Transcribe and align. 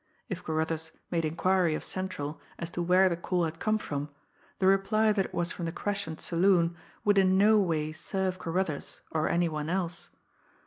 If 0.29 0.43
Carruthers 0.43 0.93
made 1.11 1.25
inquiry 1.25 1.75
of 1.75 1.83
central 1.83 2.41
as 2.57 2.71
to 2.71 2.81
where 2.81 3.07
the 3.07 3.15
call 3.15 3.43
had 3.43 3.59
come 3.59 3.77
from, 3.77 4.09
the 4.57 4.65
reply 4.65 5.11
that 5.11 5.25
it 5.27 5.31
was 5.35 5.51
from 5.51 5.65
the 5.65 5.71
Crescent 5.71 6.19
saloon 6.19 6.75
would 7.05 7.19
in 7.19 7.37
no 7.37 7.59
way 7.59 7.91
serve 7.91 8.39
Carruthers, 8.39 9.01
or 9.11 9.29
any 9.29 9.47
one 9.47 9.69
else. 9.69 10.09